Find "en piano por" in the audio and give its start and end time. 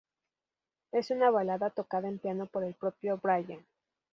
2.09-2.63